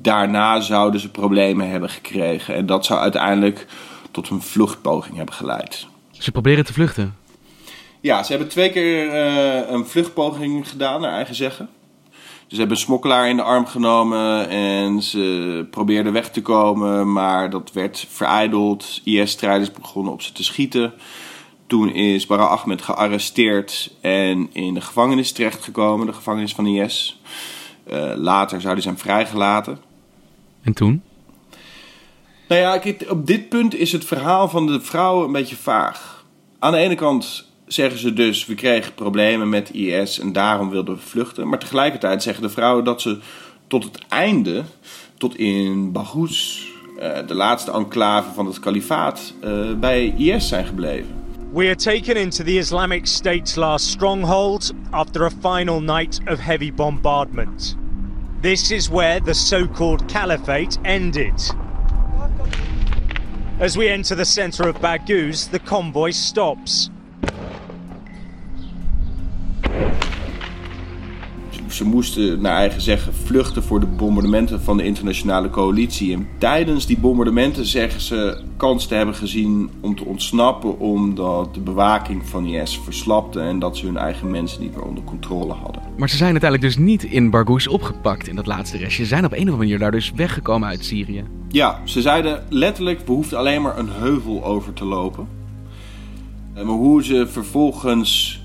Daarna 0.00 0.60
zouden 0.60 1.00
ze 1.00 1.10
problemen 1.10 1.70
hebben 1.70 1.90
gekregen 1.90 2.54
en 2.54 2.66
dat 2.66 2.84
zou 2.84 3.00
uiteindelijk 3.00 3.66
tot 4.10 4.28
een 4.28 4.42
vluchtpoging 4.42 5.16
hebben 5.16 5.34
geleid. 5.34 5.86
Ze 6.10 6.30
proberen 6.30 6.64
te 6.64 6.72
vluchten? 6.72 7.14
Ja, 8.00 8.22
ze 8.22 8.32
hebben 8.32 8.48
twee 8.48 8.70
keer 8.70 9.06
uh, 9.06 9.70
een 9.70 9.86
vluchtpoging 9.86 10.68
gedaan, 10.68 11.00
naar 11.00 11.12
eigen 11.12 11.34
zeggen. 11.34 11.68
Ze 12.46 12.56
hebben 12.56 12.76
een 12.76 12.82
smokkelaar 12.82 13.28
in 13.28 13.36
de 13.36 13.42
arm 13.42 13.66
genomen 13.66 14.48
en 14.48 15.02
ze 15.02 15.66
probeerden 15.70 16.12
weg 16.12 16.30
te 16.30 16.42
komen, 16.42 17.12
maar 17.12 17.50
dat 17.50 17.72
werd 17.72 18.06
vereideld. 18.08 19.00
IS-strijders 19.04 19.72
begonnen 19.72 20.12
op 20.12 20.22
ze 20.22 20.32
te 20.32 20.44
schieten. 20.44 20.92
Toen 21.66 21.90
is 21.90 22.26
Bara 22.26 22.44
Ahmed 22.44 22.82
gearresteerd 22.82 23.94
en 24.00 24.48
in 24.52 24.74
de 24.74 24.80
gevangenis 24.80 25.32
terechtgekomen, 25.32 26.06
de 26.06 26.12
gevangenis 26.12 26.54
van 26.54 26.66
IS. 26.66 27.20
Uh, 27.92 28.12
later 28.16 28.60
zou 28.60 28.72
hij 28.72 28.82
zijn 28.82 28.98
vrijgelaten. 28.98 29.78
En 30.62 30.72
toen? 30.72 31.02
Nou 32.48 32.60
ja, 32.60 32.92
op 33.08 33.26
dit 33.26 33.48
punt 33.48 33.74
is 33.74 33.92
het 33.92 34.04
verhaal 34.04 34.48
van 34.48 34.66
de 34.66 34.80
vrouw 34.80 35.24
een 35.24 35.32
beetje 35.32 35.56
vaag. 35.56 36.24
Aan 36.58 36.72
de 36.72 36.78
ene 36.78 36.94
kant 36.94 37.52
zeggen 37.66 37.98
ze 37.98 38.12
dus, 38.12 38.46
we 38.46 38.54
kregen 38.54 38.94
problemen 38.94 39.48
met 39.48 39.70
IS 39.70 40.18
en 40.18 40.32
daarom 40.32 40.70
wilden 40.70 40.94
we 40.94 41.00
vluchten. 41.00 41.48
Maar 41.48 41.58
tegelijkertijd 41.58 42.22
zeggen 42.22 42.42
de 42.42 42.48
vrouwen 42.48 42.84
dat 42.84 43.00
ze 43.00 43.18
tot 43.66 43.84
het 43.84 43.98
einde, 44.08 44.62
tot 45.18 45.38
in 45.38 45.92
Baghouz, 45.92 46.62
uh, 46.96 47.18
de 47.26 47.34
laatste 47.34 47.72
enclave 47.72 48.32
van 48.34 48.46
het 48.46 48.60
kalifaat, 48.60 49.34
uh, 49.44 49.74
bij 49.74 50.14
IS 50.16 50.48
zijn 50.48 50.66
gebleven. 50.66 51.22
We 51.52 51.64
are 51.64 51.76
taken 51.76 52.16
into 52.16 52.44
the 52.44 52.56
Islamic 52.56 53.06
State's 53.06 53.54
last 53.54 53.86
stronghold 53.86 54.72
after 54.90 55.24
a 55.24 55.30
final 55.30 55.80
night 55.80 56.20
of 56.26 56.38
heavy 56.38 56.72
bombardment. 56.72 57.76
This 58.40 58.70
is 58.70 58.88
where 58.88 59.20
the 59.20 59.34
so-called 59.34 60.12
caliphate 60.12 60.78
ended. 60.82 61.54
As 63.60 63.76
we 63.76 63.88
enter 63.88 64.16
the 64.16 64.24
center 64.24 64.68
of 64.68 64.80
Baghouz, 64.80 65.50
the 65.50 65.60
convoy 65.60 66.12
stops. 66.12 66.90
Ze 71.74 71.84
moesten 71.84 72.40
naar 72.40 72.56
eigen 72.56 72.80
zeggen 72.80 73.14
vluchten 73.14 73.62
voor 73.62 73.80
de 73.80 73.86
bombardementen 73.86 74.62
van 74.62 74.76
de 74.76 74.84
internationale 74.84 75.50
coalitie. 75.50 76.12
En 76.12 76.28
tijdens 76.38 76.86
die 76.86 76.98
bombardementen 76.98 77.66
zeggen 77.66 78.00
ze 78.00 78.42
kans 78.56 78.86
te 78.86 78.94
hebben 78.94 79.14
gezien 79.14 79.70
om 79.80 79.96
te 79.96 80.04
ontsnappen 80.04 80.78
omdat 80.78 81.54
de 81.54 81.60
bewaking 81.60 82.28
van 82.28 82.46
IS 82.46 82.80
verslapte 82.84 83.40
en 83.40 83.58
dat 83.58 83.76
ze 83.76 83.86
hun 83.86 83.96
eigen 83.96 84.30
mensen 84.30 84.62
niet 84.62 84.74
meer 84.74 84.84
onder 84.84 85.04
controle 85.04 85.52
hadden. 85.52 85.82
Maar 85.96 86.08
ze 86.08 86.16
zijn 86.16 86.30
uiteindelijk 86.30 86.74
dus 86.74 86.84
niet 86.84 87.04
in 87.04 87.30
Barghoush 87.30 87.66
opgepakt 87.66 88.28
in 88.28 88.36
dat 88.36 88.46
laatste 88.46 88.76
restje. 88.76 89.02
Ze 89.02 89.08
zijn 89.08 89.24
op 89.24 89.32
een 89.32 89.36
of 89.36 89.42
andere 89.42 89.58
manier 89.62 89.78
daar 89.78 89.90
dus 89.90 90.12
weggekomen 90.16 90.68
uit 90.68 90.84
Syrië. 90.84 91.24
Ja, 91.48 91.80
ze 91.84 92.00
zeiden 92.00 92.44
letterlijk 92.48 93.00
we 93.06 93.12
hoefden 93.12 93.38
alleen 93.38 93.62
maar 93.62 93.78
een 93.78 93.90
heuvel 93.90 94.44
over 94.44 94.72
te 94.72 94.84
lopen. 94.84 95.28
Maar 96.54 96.64
hoe 96.64 97.04
ze 97.04 97.26
vervolgens 97.26 98.42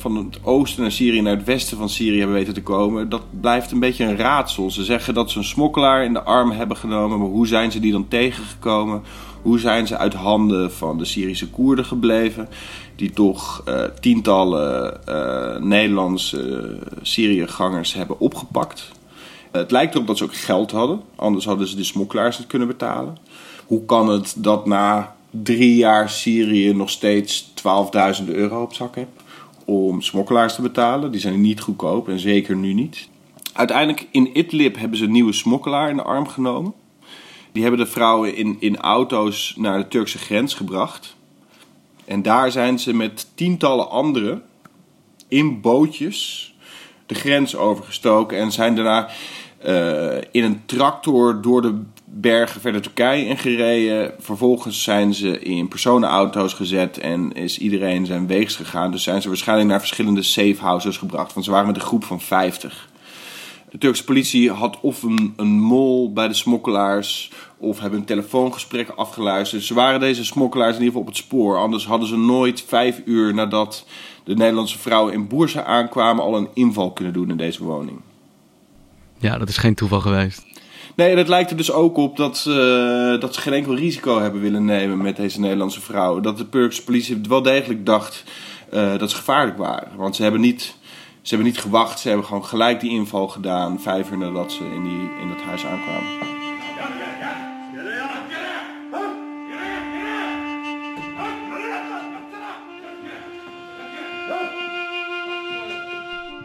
van 0.00 0.16
het 0.16 0.38
oosten 0.42 0.82
naar 0.82 0.92
Syrië 0.92 1.20
naar 1.20 1.36
het 1.36 1.44
westen 1.44 1.76
van 1.76 1.88
Syrië 1.88 2.18
hebben 2.18 2.36
weten 2.36 2.54
te 2.54 2.62
komen, 2.62 3.08
dat 3.08 3.22
blijft 3.40 3.70
een 3.70 3.80
beetje 3.80 4.04
een 4.04 4.16
raadsel. 4.16 4.70
Ze 4.70 4.84
zeggen 4.84 5.14
dat 5.14 5.30
ze 5.30 5.38
een 5.38 5.44
smokkelaar 5.44 6.04
in 6.04 6.12
de 6.12 6.22
arm 6.22 6.50
hebben 6.50 6.76
genomen, 6.76 7.18
maar 7.18 7.28
hoe 7.28 7.46
zijn 7.46 7.72
ze 7.72 7.80
die 7.80 7.92
dan 7.92 8.08
tegengekomen? 8.08 9.02
Hoe 9.42 9.58
zijn 9.58 9.86
ze 9.86 9.96
uit 9.96 10.14
handen 10.14 10.72
van 10.72 10.98
de 10.98 11.04
Syrische 11.04 11.48
Koerden 11.48 11.84
gebleven, 11.84 12.48
die 12.96 13.10
toch 13.10 13.62
uh, 13.68 13.82
tientallen 14.00 15.00
uh, 15.08 15.56
Nederlandse 15.56 16.42
uh, 16.42 16.86
Syriëgangers 17.02 17.94
hebben 17.94 18.20
opgepakt? 18.20 18.96
het 19.50 19.70
lijkt 19.70 19.94
erop 19.94 20.06
dat 20.06 20.18
ze 20.18 20.24
ook 20.24 20.34
geld 20.34 20.70
hadden, 20.70 21.00
anders 21.16 21.44
hadden 21.44 21.68
ze 21.68 21.76
de 21.76 21.84
smokkelaars 21.84 22.38
niet 22.38 22.46
kunnen 22.46 22.68
betalen. 22.68 23.16
Hoe 23.66 23.84
kan 23.84 24.08
het 24.08 24.34
dat 24.36 24.66
na 24.66 25.16
drie 25.30 25.76
jaar 25.76 26.10
Syrië 26.10 26.74
nog 26.74 26.90
steeds 26.90 27.52
12.000 28.20 28.24
euro 28.26 28.62
op 28.62 28.74
zak? 28.74 28.96
Om 29.68 30.02
smokkelaars 30.02 30.54
te 30.54 30.62
betalen. 30.62 31.10
Die 31.10 31.20
zijn 31.20 31.40
niet 31.40 31.60
goedkoop 31.60 32.08
en 32.08 32.18
zeker 32.18 32.56
nu 32.56 32.72
niet. 32.72 33.08
Uiteindelijk 33.52 34.06
in 34.10 34.38
Idlib 34.38 34.78
hebben 34.78 34.98
ze 34.98 35.04
een 35.04 35.10
nieuwe 35.10 35.32
smokkelaar 35.32 35.90
in 35.90 35.96
de 35.96 36.02
arm 36.02 36.28
genomen. 36.28 36.72
Die 37.52 37.62
hebben 37.62 37.80
de 37.80 37.90
vrouwen 37.90 38.36
in, 38.36 38.56
in 38.60 38.76
auto's 38.76 39.54
naar 39.56 39.78
de 39.78 39.88
Turkse 39.88 40.18
grens 40.18 40.54
gebracht. 40.54 41.16
En 42.04 42.22
daar 42.22 42.50
zijn 42.50 42.78
ze 42.78 42.94
met 42.94 43.26
tientallen 43.34 43.90
anderen 43.90 44.42
in 45.28 45.60
bootjes 45.60 46.54
de 47.06 47.14
grens 47.14 47.56
overgestoken 47.56 48.38
en 48.38 48.52
zijn 48.52 48.74
daarna 48.74 49.08
uh, 49.66 50.16
in 50.30 50.44
een 50.44 50.62
tractor 50.66 51.42
door 51.42 51.62
de 51.62 51.82
bergen 52.12 52.60
verder 52.60 52.82
Turkije 52.82 53.26
ingereden. 53.26 54.14
Vervolgens 54.18 54.82
zijn 54.82 55.14
ze 55.14 55.40
in 55.40 55.68
personenauto's 55.68 56.52
gezet 56.52 56.98
en 56.98 57.32
is 57.32 57.58
iedereen 57.58 58.06
zijn 58.06 58.26
weegs 58.26 58.56
gegaan. 58.56 58.90
Dus 58.90 59.02
zijn 59.02 59.22
ze 59.22 59.28
waarschijnlijk 59.28 59.68
naar 59.68 59.78
verschillende 59.78 60.22
safehouses 60.22 60.96
gebracht. 60.96 61.32
Want 61.32 61.44
ze 61.44 61.52
waren 61.52 61.66
met 61.66 61.76
een 61.76 61.82
groep 61.82 62.04
van 62.04 62.20
50. 62.20 62.88
De 63.70 63.78
Turkse 63.78 64.04
politie 64.04 64.50
had 64.50 64.80
of 64.80 65.02
een, 65.02 65.32
een 65.36 65.60
mol 65.60 66.12
bij 66.12 66.28
de 66.28 66.34
smokkelaars 66.34 67.30
of 67.56 67.80
hebben 67.80 67.98
een 67.98 68.04
telefoongesprek 68.04 68.88
afgeluisterd. 68.88 69.62
Ze 69.62 69.74
waren 69.74 70.00
deze 70.00 70.24
smokkelaars 70.24 70.76
in 70.76 70.82
ieder 70.82 70.88
geval 70.88 71.08
op 71.08 71.08
het 71.08 71.16
spoor. 71.16 71.58
Anders 71.58 71.86
hadden 71.86 72.08
ze 72.08 72.16
nooit 72.16 72.64
vijf 72.66 73.00
uur 73.04 73.34
nadat 73.34 73.86
de 74.24 74.34
Nederlandse 74.34 74.78
vrouwen 74.78 75.12
in 75.12 75.28
Boersa 75.28 75.64
aankwamen 75.64 76.24
al 76.24 76.36
een 76.36 76.48
inval 76.54 76.92
kunnen 76.92 77.12
doen 77.12 77.30
in 77.30 77.36
deze 77.36 77.64
woning. 77.64 78.00
Ja, 79.18 79.38
dat 79.38 79.48
is 79.48 79.56
geen 79.56 79.74
toeval 79.74 80.00
geweest. 80.00 80.46
Nee, 80.98 81.16
dat 81.16 81.28
lijkt 81.28 81.50
er 81.50 81.56
dus 81.56 81.72
ook 81.72 81.96
op 81.96 82.16
dat, 82.16 82.44
uh, 82.48 83.20
dat 83.20 83.34
ze 83.34 83.40
geen 83.40 83.52
enkel 83.52 83.74
risico 83.74 84.20
hebben 84.20 84.40
willen 84.40 84.64
nemen 84.64 85.02
met 85.02 85.16
deze 85.16 85.40
Nederlandse 85.40 85.80
vrouwen. 85.80 86.22
Dat 86.22 86.38
de 86.38 86.48
Turkse 86.48 86.84
politie 86.84 87.20
wel 87.28 87.42
degelijk 87.42 87.86
dacht 87.86 88.24
uh, 88.72 88.98
dat 88.98 89.10
ze 89.10 89.16
gevaarlijk 89.16 89.58
waren. 89.58 89.96
Want 89.96 90.16
ze 90.16 90.22
hebben, 90.22 90.40
niet, 90.40 90.74
ze 91.22 91.34
hebben 91.34 91.46
niet 91.46 91.60
gewacht, 91.60 92.00
ze 92.00 92.08
hebben 92.08 92.26
gewoon 92.26 92.44
gelijk 92.44 92.80
die 92.80 92.90
inval 92.90 93.28
gedaan, 93.28 93.80
vijf 93.80 94.10
uur 94.10 94.18
nadat 94.18 94.52
ze 94.52 94.64
in, 94.64 94.82
die, 94.82 95.10
in 95.22 95.28
dat 95.28 95.40
huis 95.40 95.66
aankwamen. 95.66 96.37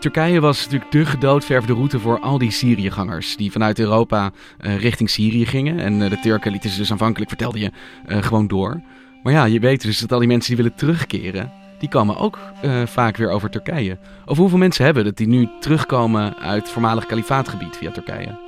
Turkije 0.03 0.39
was 0.39 0.63
natuurlijk 0.63 0.91
de 0.91 1.05
gedoodverfde 1.05 1.74
route 1.74 2.00
voor 2.00 2.19
al 2.19 2.38
die 2.38 2.51
Syriëgangers 2.51 3.36
die 3.36 3.51
vanuit 3.51 3.79
Europa 3.79 4.31
uh, 4.62 4.77
richting 4.77 5.10
Syrië 5.10 5.45
gingen. 5.45 5.79
En 5.79 6.01
uh, 6.01 6.10
de 6.10 6.19
Turken 6.19 6.51
lieten 6.51 6.69
ze 6.69 6.77
dus 6.77 6.91
aanvankelijk, 6.91 7.29
vertelde 7.29 7.60
je, 7.60 7.72
uh, 8.07 8.24
gewoon 8.24 8.48
door. 8.48 8.81
Maar 9.24 9.33
ja, 9.33 9.45
je 9.45 9.60
weet 9.60 9.81
dus 9.81 10.00
dat 10.00 10.12
al 10.12 10.19
die 10.19 10.27
mensen 10.27 10.55
die 10.55 10.63
willen 10.63 10.77
terugkeren, 10.77 11.51
die 11.79 11.89
komen 11.89 12.17
ook 12.17 12.39
vaak 12.86 13.17
weer 13.17 13.29
over 13.29 13.50
Turkije. 13.50 13.98
Of 14.25 14.38
hoeveel 14.38 14.57
mensen 14.57 14.86
hebben 14.86 15.03
dat 15.03 15.17
die 15.17 15.27
nu 15.27 15.50
terugkomen 15.60 16.38
uit 16.38 16.69
voormalig 16.69 17.05
kalifaatgebied 17.05 17.77
via 17.77 17.91
Turkije? 17.91 18.39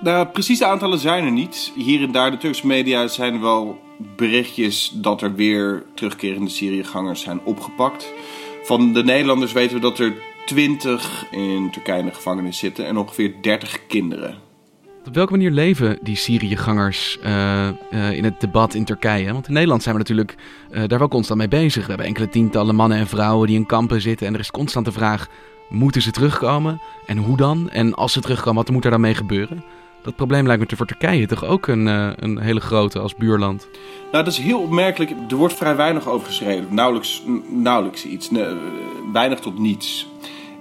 Nou, 0.00 0.26
precieze 0.26 0.66
aantallen 0.66 0.98
zijn 0.98 1.24
er 1.24 1.32
niet. 1.32 1.72
Hier 1.76 2.02
en 2.02 2.12
daar, 2.12 2.30
de 2.30 2.36
Turkse 2.36 2.66
media, 2.66 3.08
zijn 3.08 3.40
wel 3.40 3.80
berichtjes 4.16 4.92
dat 4.94 5.22
er 5.22 5.34
weer 5.34 5.84
terugkerende 5.94 6.50
Syriëgangers 6.50 7.20
zijn 7.20 7.40
opgepakt. 7.44 8.12
Van 8.64 8.92
de 8.92 9.04
Nederlanders 9.04 9.52
weten 9.52 9.74
we 9.74 9.82
dat 9.82 9.98
er 9.98 10.12
20 10.48 11.26
in 11.30 11.70
Turkije 11.70 11.98
in 11.98 12.04
de 12.04 12.14
gevangenis 12.14 12.58
zitten 12.58 12.86
en 12.86 12.96
ongeveer 12.96 13.32
30 13.40 13.86
kinderen. 13.86 14.34
Op 15.06 15.14
welke 15.14 15.32
manier 15.32 15.50
leven 15.50 15.98
die 16.02 16.16
Syriëgangers 16.16 17.18
uh, 17.24 17.68
uh, 17.90 18.12
in 18.12 18.24
het 18.24 18.40
debat 18.40 18.74
in 18.74 18.84
Turkije? 18.84 19.32
Want 19.32 19.46
in 19.46 19.52
Nederland 19.52 19.82
zijn 19.82 19.94
we 19.94 20.00
natuurlijk 20.00 20.34
uh, 20.70 20.82
daar 20.86 20.98
wel 20.98 21.08
constant 21.08 21.38
mee 21.38 21.48
bezig. 21.48 21.82
We 21.82 21.88
hebben 21.88 22.06
enkele 22.06 22.28
tientallen 22.28 22.74
mannen 22.74 22.98
en 22.98 23.06
vrouwen 23.06 23.46
die 23.46 23.56
in 23.56 23.66
kampen 23.66 24.00
zitten. 24.00 24.26
En 24.26 24.34
er 24.34 24.40
is 24.40 24.50
constant 24.50 24.84
de 24.84 24.92
vraag, 24.92 25.28
moeten 25.68 26.02
ze 26.02 26.10
terugkomen? 26.10 26.80
En 27.06 27.16
hoe 27.16 27.36
dan? 27.36 27.70
En 27.70 27.94
als 27.94 28.12
ze 28.12 28.20
terugkomen, 28.20 28.64
wat 28.64 28.70
moet 28.70 28.84
er 28.84 28.90
dan 28.90 29.00
mee 29.00 29.14
gebeuren? 29.14 29.64
Dat 30.02 30.16
probleem 30.16 30.46
lijkt 30.46 30.70
me 30.70 30.76
voor 30.76 30.86
Turkije 30.86 31.26
toch 31.26 31.44
ook 31.44 31.66
een, 31.66 31.88
eh, 31.88 32.10
een 32.16 32.38
hele 32.38 32.60
grote 32.60 32.98
als 32.98 33.14
buurland. 33.14 33.68
Nou, 34.12 34.24
dat 34.24 34.32
is 34.32 34.38
heel 34.38 34.60
opmerkelijk. 34.60 35.10
Er 35.30 35.36
wordt 35.36 35.54
vrij 35.54 35.76
weinig 35.76 36.08
over 36.08 36.26
geschreven. 36.26 36.74
Nauwelijks, 36.74 37.22
nauwelijks 37.48 38.04
iets. 38.04 38.30
Weinig 39.12 39.40
tot 39.40 39.58
niets. 39.58 40.06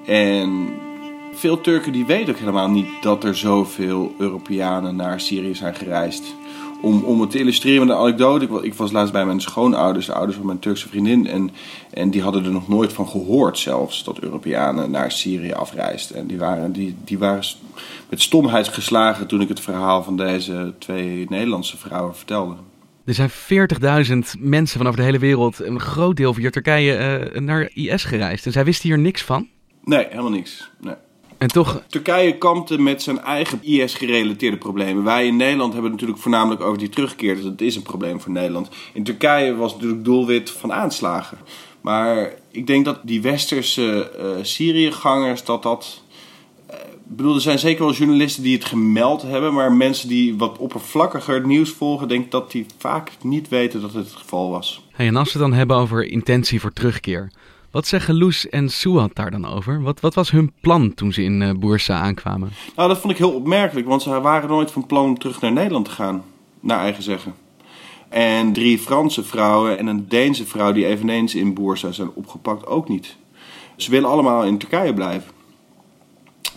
En 0.07 0.69
veel 1.33 1.61
Turken 1.61 1.91
die 1.91 2.05
weten 2.05 2.33
ook 2.33 2.39
helemaal 2.39 2.69
niet 2.69 2.87
dat 3.01 3.23
er 3.23 3.35
zoveel 3.37 4.15
Europeanen 4.17 4.95
naar 4.95 5.19
Syrië 5.21 5.55
zijn 5.55 5.75
gereisd. 5.75 6.23
Om, 6.81 7.03
om 7.03 7.21
het 7.21 7.31
te 7.31 7.39
illustreren 7.39 7.87
met 7.87 7.95
een 7.95 8.01
anekdote. 8.01 8.43
Ik, 8.45 8.51
wa- 8.51 8.61
ik 8.61 8.73
was 8.73 8.91
laatst 8.91 9.13
bij 9.13 9.25
mijn 9.25 9.41
schoonouders, 9.41 10.05
de 10.05 10.13
ouders 10.13 10.37
van 10.37 10.45
mijn 10.45 10.59
Turkse 10.59 10.87
vriendin. 10.87 11.27
En, 11.27 11.49
en 11.93 12.09
die 12.09 12.21
hadden 12.21 12.45
er 12.45 12.51
nog 12.51 12.67
nooit 12.67 12.93
van 12.93 13.07
gehoord 13.07 13.57
zelfs 13.57 14.03
dat 14.03 14.19
Europeanen 14.19 14.91
naar 14.91 15.11
Syrië 15.11 15.51
afreisden. 15.51 16.17
En 16.17 16.27
die 16.27 16.37
waren, 16.37 16.71
die, 16.71 16.95
die 17.03 17.17
waren 17.17 17.43
met 18.09 18.21
stomheid 18.21 18.67
geslagen 18.67 19.27
toen 19.27 19.41
ik 19.41 19.47
het 19.47 19.59
verhaal 19.59 20.03
van 20.03 20.17
deze 20.17 20.73
twee 20.79 21.25
Nederlandse 21.29 21.77
vrouwen 21.77 22.15
vertelde. 22.15 22.55
Er 23.05 23.13
zijn 23.13 23.29
40.000 23.29 24.39
mensen 24.39 24.77
van 24.77 24.87
over 24.87 24.99
de 24.99 25.05
hele 25.05 25.19
wereld, 25.19 25.59
een 25.59 25.79
groot 25.79 26.15
deel 26.15 26.33
via 26.33 26.49
Turkije, 26.49 26.93
eh, 26.95 27.41
naar 27.41 27.69
IS 27.73 28.03
gereisd. 28.03 28.45
En 28.45 28.51
zij 28.51 28.65
wisten 28.65 28.89
hier 28.89 28.99
niks 28.99 29.21
van. 29.23 29.47
Nee, 29.87 30.05
helemaal 30.09 30.31
niks. 30.31 30.69
Nee. 30.81 30.93
En 31.37 31.47
toch, 31.47 31.81
Turkije 31.87 32.37
kampte 32.37 32.79
met 32.81 33.01
zijn 33.01 33.19
eigen 33.19 33.59
IS-gerelateerde 33.63 34.57
problemen. 34.57 35.03
Wij 35.03 35.25
in 35.27 35.35
Nederland 35.35 35.73
hebben 35.73 35.91
het 35.91 35.91
natuurlijk 35.91 36.19
voornamelijk 36.21 36.61
over 36.61 36.77
die 36.77 36.89
terugkeer. 36.89 37.35
Dus 37.35 37.43
dat 37.43 37.61
is 37.61 37.75
een 37.75 37.81
probleem 37.81 38.21
voor 38.21 38.31
Nederland. 38.31 38.69
In 38.93 39.03
Turkije 39.03 39.55
was 39.55 39.71
het 39.71 39.81
natuurlijk 39.81 40.05
doelwit 40.05 40.49
van 40.49 40.73
aanslagen. 40.73 41.37
Maar 41.81 42.33
ik 42.51 42.67
denk 42.67 42.85
dat 42.85 42.99
die 43.03 43.21
westerse 43.21 44.09
eh 44.11 44.43
Syriëgangers, 44.43 45.43
dat 45.43 45.63
dat... 45.63 46.01
eh, 46.67 46.75
Ik 46.79 47.15
bedoel, 47.15 47.35
er 47.35 47.41
zijn 47.41 47.59
zeker 47.59 47.83
wel 47.85 47.93
journalisten 47.93 48.43
die 48.43 48.55
het 48.55 48.65
gemeld 48.65 49.21
hebben. 49.21 49.53
Maar 49.53 49.71
mensen 49.71 50.09
die 50.09 50.37
wat 50.37 50.57
oppervlakkiger 50.57 51.33
het 51.35 51.45
nieuws 51.45 51.69
volgen... 51.69 52.07
denk 52.07 52.31
dat 52.31 52.51
die 52.51 52.65
vaak 52.77 53.11
niet 53.21 53.49
weten 53.49 53.81
dat 53.81 53.93
het 53.93 54.05
het 54.05 54.15
geval 54.15 54.49
was. 54.49 54.81
hey, 54.91 55.07
en 55.07 55.15
als 55.15 55.33
we 55.33 55.39
het 55.39 55.49
dan 55.49 55.57
hebben 55.57 55.77
over 55.77 56.05
intentie 56.05 56.59
voor 56.59 56.73
terugkeer. 56.73 57.31
Wat 57.71 57.87
zeggen 57.87 58.17
Loes 58.17 58.49
en 58.49 58.69
Suat 58.69 59.15
daar 59.15 59.31
dan 59.31 59.45
over? 59.45 59.81
Wat, 59.81 59.99
wat 59.99 60.13
was 60.13 60.31
hun 60.31 60.51
plan 60.61 60.93
toen 60.93 61.13
ze 61.13 61.23
in 61.23 61.41
eh 61.41 61.51
Boersa 61.51 61.99
aankwamen? 61.99 62.51
Nou, 62.75 62.87
dat 62.87 62.97
vond 62.97 63.13
ik 63.13 63.19
heel 63.19 63.33
opmerkelijk, 63.33 63.87
want 63.87 64.01
ze 64.01 64.21
waren 64.21 64.49
nooit 64.49 64.71
van 64.71 64.85
plan 64.85 65.05
om 65.05 65.19
terug 65.19 65.41
naar 65.41 65.51
Nederland 65.51 65.85
te 65.85 65.91
gaan, 65.91 66.23
naar 66.59 66.79
eigen 66.79 67.03
zeggen. 67.03 67.33
En 68.09 68.53
drie 68.53 68.79
Franse 68.79 69.23
vrouwen 69.23 69.77
en 69.77 69.87
een 69.87 70.07
Deense 70.07 70.45
vrouw 70.45 70.71
die 70.71 70.85
eveneens 70.85 71.35
in 71.35 71.53
Boersa 71.53 71.91
zijn 71.91 72.09
opgepakt 72.13 72.65
ook 72.65 72.89
niet. 72.89 73.15
Ze 73.75 73.91
willen 73.91 74.09
allemaal 74.09 74.43
in 74.43 74.57
Turkije 74.57 74.93
blijven. 74.93 75.31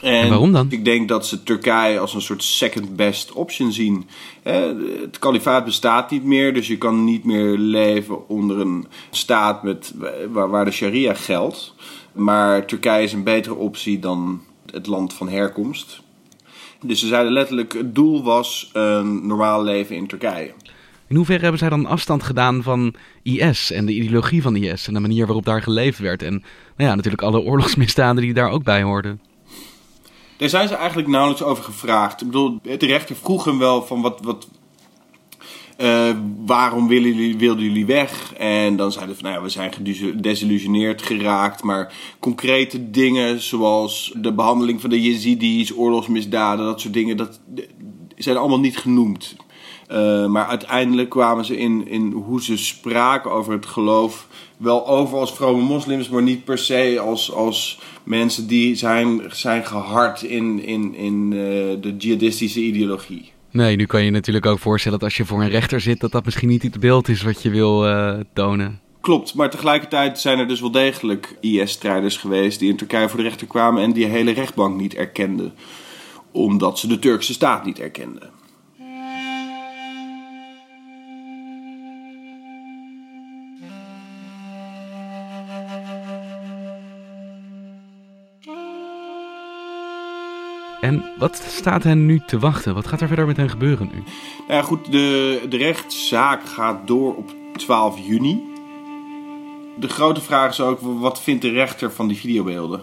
En 0.00 0.28
waarom 0.28 0.52
dan? 0.52 0.66
Ik 0.70 0.84
denk 0.84 1.08
dat 1.08 1.26
ze 1.26 1.42
Turkije 1.42 1.98
als 1.98 2.14
een 2.14 2.20
soort 2.20 2.42
second 2.42 2.96
best 2.96 3.32
option 3.32 3.72
zien. 3.72 4.08
Het 4.42 5.18
kalifaat 5.18 5.64
bestaat 5.64 6.10
niet 6.10 6.24
meer, 6.24 6.54
dus 6.54 6.66
je 6.66 6.78
kan 6.78 7.04
niet 7.04 7.24
meer 7.24 7.58
leven 7.58 8.28
onder 8.28 8.60
een 8.60 8.86
staat 9.10 9.62
met, 9.62 9.94
waar, 10.30 10.50
waar 10.50 10.64
de 10.64 10.70
sharia 10.70 11.14
geldt. 11.14 11.74
Maar 12.12 12.66
Turkije 12.66 13.02
is 13.02 13.12
een 13.12 13.24
betere 13.24 13.54
optie 13.54 13.98
dan 13.98 14.40
het 14.72 14.86
land 14.86 15.12
van 15.12 15.28
herkomst. 15.28 16.02
Dus 16.82 17.00
ze 17.00 17.06
zeiden 17.06 17.32
letterlijk, 17.32 17.72
het 17.72 17.94
doel 17.94 18.22
was 18.22 18.70
een 18.72 19.26
normaal 19.26 19.62
leven 19.62 19.96
in 19.96 20.06
Turkije. 20.06 20.52
In 21.06 21.16
hoeverre 21.16 21.42
hebben 21.42 21.58
zij 21.58 21.68
dan 21.68 21.86
afstand 21.86 22.22
gedaan 22.22 22.62
van 22.62 22.94
IS 23.22 23.70
en 23.70 23.86
de 23.86 23.92
ideologie 23.92 24.42
van 24.42 24.56
IS 24.56 24.86
en 24.86 24.94
de 24.94 25.00
manier 25.00 25.26
waarop 25.26 25.44
daar 25.44 25.62
geleefd 25.62 25.98
werd? 25.98 26.22
En 26.22 26.32
nou 26.76 26.90
ja, 26.90 26.94
natuurlijk 26.94 27.22
alle 27.22 27.40
oorlogsmisdaden 27.40 28.22
die 28.22 28.34
daar 28.34 28.50
ook 28.50 28.64
bij 28.64 28.82
hoorden. 28.82 29.20
Daar 30.40 30.48
zijn 30.48 30.68
ze 30.68 30.74
eigenlijk 30.74 31.08
nauwelijks 31.08 31.42
over 31.42 31.64
gevraagd. 31.64 32.20
Ik 32.20 32.26
bedoel, 32.26 32.58
de 32.62 32.86
rechter 32.86 33.16
vroeg 33.16 33.44
hem 33.44 33.58
wel 33.58 33.86
van 33.86 34.00
wat... 34.00 34.20
wat 34.22 34.48
eh, 35.76 36.10
waarom 36.46 36.88
willen 36.88 37.14
jullie, 37.14 37.38
wilden 37.38 37.64
jullie 37.64 37.86
weg? 37.86 38.34
En 38.34 38.76
dan 38.76 38.92
zeiden 38.92 39.14
ze 39.14 39.20
van, 39.20 39.30
nou 39.30 39.40
ja, 39.40 39.46
we 39.46 39.52
zijn 39.52 39.72
gedesillusioneerd 39.72 41.02
geraakt. 41.02 41.62
Maar 41.62 41.94
concrete 42.18 42.90
dingen 42.90 43.40
zoals 43.40 44.12
de 44.16 44.32
behandeling 44.32 44.80
van 44.80 44.90
de 44.90 45.02
Yazidis, 45.02 45.76
oorlogsmisdaden, 45.76 46.64
dat 46.64 46.80
soort 46.80 46.94
dingen, 46.94 47.16
dat 47.16 47.40
zijn 48.16 48.36
allemaal 48.36 48.60
niet 48.60 48.78
genoemd. 48.78 49.36
Uh, 49.92 50.26
maar 50.26 50.46
uiteindelijk 50.46 51.08
kwamen 51.08 51.44
ze 51.44 51.56
in, 51.56 51.88
in 51.88 52.12
hoe 52.12 52.42
ze 52.42 52.56
spraken 52.56 53.30
over 53.30 53.52
het 53.52 53.66
geloof 53.66 54.26
wel 54.56 54.88
over 54.88 55.18
als 55.18 55.32
vrome 55.32 55.62
moslims, 55.62 56.08
maar 56.08 56.22
niet 56.22 56.44
per 56.44 56.58
se 56.58 57.00
als, 57.00 57.32
als 57.32 57.80
mensen 58.02 58.46
die 58.46 58.74
zijn, 58.74 59.22
zijn 59.28 59.66
gehard 59.66 60.22
in, 60.22 60.64
in, 60.64 60.94
in 60.94 61.32
uh, 61.32 61.38
de 61.80 61.94
jihadistische 61.98 62.60
ideologie. 62.60 63.32
Nee, 63.50 63.76
nu 63.76 63.86
kan 63.86 64.04
je 64.04 64.10
natuurlijk 64.10 64.46
ook 64.46 64.58
voorstellen 64.58 64.98
dat 64.98 65.08
als 65.08 65.16
je 65.16 65.24
voor 65.24 65.42
een 65.42 65.48
rechter 65.48 65.80
zit, 65.80 66.00
dat 66.00 66.12
dat 66.12 66.24
misschien 66.24 66.48
niet 66.48 66.62
het 66.62 66.80
beeld 66.80 67.08
is 67.08 67.22
wat 67.22 67.42
je 67.42 67.50
wil 67.50 67.86
uh, 67.86 68.14
tonen. 68.32 68.80
Klopt, 69.00 69.34
maar 69.34 69.50
tegelijkertijd 69.50 70.18
zijn 70.18 70.38
er 70.38 70.48
dus 70.48 70.60
wel 70.60 70.70
degelijk 70.70 71.36
IS-strijders 71.40 72.16
geweest 72.16 72.58
die 72.58 72.70
in 72.70 72.76
Turkije 72.76 73.08
voor 73.08 73.18
de 73.18 73.24
rechter 73.28 73.46
kwamen 73.46 73.82
en 73.82 73.92
die 73.92 74.06
hele 74.06 74.30
rechtbank 74.30 74.80
niet 74.80 74.94
erkenden, 74.94 75.54
omdat 76.32 76.78
ze 76.78 76.86
de 76.86 76.98
Turkse 76.98 77.32
staat 77.32 77.64
niet 77.64 77.78
erkenden. 77.78 78.38
En 90.80 91.04
wat 91.18 91.42
staat 91.48 91.82
hen 91.82 92.06
nu 92.06 92.20
te 92.26 92.38
wachten? 92.38 92.74
Wat 92.74 92.86
gaat 92.86 93.00
er 93.00 93.06
verder 93.06 93.26
met 93.26 93.36
hen 93.36 93.50
gebeuren 93.50 93.90
nu? 93.94 94.02
Nou 94.48 94.60
ja, 94.60 94.62
goed, 94.62 94.92
de, 94.92 95.40
de 95.48 95.56
rechtszaak 95.56 96.48
gaat 96.48 96.86
door 96.86 97.16
op 97.16 97.34
12 97.52 97.98
juni. 98.06 98.42
De 99.78 99.88
grote 99.88 100.20
vraag 100.20 100.50
is 100.50 100.60
ook, 100.60 100.80
wat 100.80 101.20
vindt 101.20 101.42
de 101.42 101.50
rechter 101.50 101.92
van 101.92 102.08
die 102.08 102.16
videobeelden? 102.16 102.80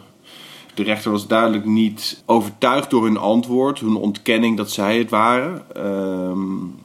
De 0.74 0.84
rechter 0.84 1.12
was 1.12 1.28
duidelijk 1.28 1.66
niet 1.66 2.24
overtuigd 2.26 2.90
door 2.90 3.04
hun 3.04 3.18
antwoord, 3.18 3.80
hun 3.80 3.96
ontkenning 3.96 4.58
dat 4.58 4.72
zij 4.72 4.98
het 4.98 5.10
waren. 5.10 5.64
Um, 5.78 6.76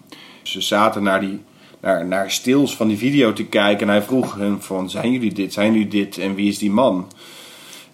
ze 0.42 0.60
zaten 0.60 1.02
naar, 1.02 1.20
die, 1.20 1.40
naar, 1.80 2.06
naar 2.06 2.30
stils 2.30 2.76
van 2.76 2.88
die 2.88 2.98
video 2.98 3.32
te 3.32 3.44
kijken 3.44 3.86
en 3.86 3.92
hij 3.92 4.02
vroeg 4.02 4.34
hen 4.34 4.62
van, 4.62 4.90
zijn 4.90 5.12
jullie 5.12 5.32
dit, 5.32 5.52
zijn 5.52 5.72
jullie 5.72 5.88
dit 5.88 6.18
en 6.18 6.34
wie 6.34 6.48
is 6.48 6.58
die 6.58 6.70
man? 6.70 7.08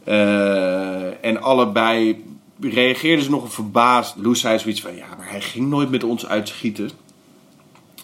Uh, 0.08 1.24
en 1.24 1.42
allebei 1.42 2.24
reageerden 2.60 3.24
ze 3.24 3.30
nogal 3.30 3.48
verbaasd. 3.48 4.14
Loes 4.16 4.40
zei 4.40 4.58
zoiets 4.58 4.80
van, 4.80 4.96
ja, 4.96 5.06
maar 5.16 5.30
hij 5.30 5.40
ging 5.40 5.68
nooit 5.68 5.90
met 5.90 6.04
ons 6.04 6.26
uitschieten. 6.26 6.90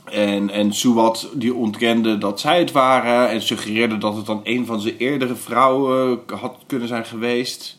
En, 0.04 0.50
en 0.50 0.72
Suwat 0.72 1.28
die 1.34 1.54
ontkende 1.54 2.18
dat 2.18 2.40
zij 2.40 2.58
het 2.58 2.72
waren 2.72 3.30
en 3.30 3.42
suggereerde 3.42 3.98
dat 3.98 4.16
het 4.16 4.26
dan 4.26 4.40
een 4.44 4.66
van 4.66 4.80
zijn 4.80 4.96
eerdere 4.96 5.34
vrouwen 5.34 6.20
had 6.26 6.56
kunnen 6.66 6.88
zijn 6.88 7.04
geweest. 7.04 7.76